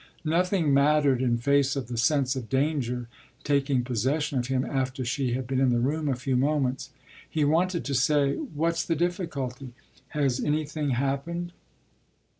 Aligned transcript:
Nothing 0.25 0.73
mattered 0.73 1.21
in 1.21 1.37
face 1.37 1.75
of 1.75 1.87
the 1.87 1.95
sense 1.95 2.35
of 2.35 2.49
danger 2.49 3.07
taking 3.43 3.83
possession 3.83 4.39
of 4.39 4.47
him 4.47 4.65
after 4.65 5.05
she 5.05 5.33
had 5.33 5.45
been 5.45 5.59
in 5.59 5.69
the 5.69 5.79
room 5.79 6.09
a 6.09 6.15
few 6.15 6.35
moments. 6.35 6.89
He 7.29 7.45
wanted 7.45 7.85
to 7.85 7.93
say, 7.93 8.33
"What's 8.33 8.83
the 8.83 8.95
difficulty? 8.95 9.75
Has 10.17 10.39
anything 10.43 10.89
happened?" 10.89 11.51